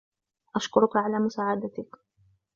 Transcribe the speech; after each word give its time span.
أشكرك 0.55 0.95
على 0.97 1.19
مساعدتك 1.19 1.95